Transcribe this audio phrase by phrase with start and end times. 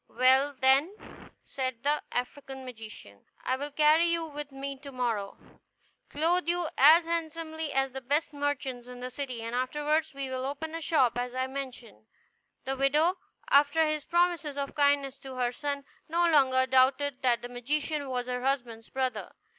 [0.07, 0.95] "Well, then,"
[1.43, 5.37] said the African magician, "I will carry you with me to morrow,
[6.09, 10.43] clothe you as handsomely as the best merchants in the city, and afterward we will
[10.45, 12.07] open a shop as I mentioned."
[12.65, 13.19] The widow,
[13.51, 18.25] after his promises of kindness to her son, no longer doubted that the magician was
[18.25, 19.33] her husband's brother.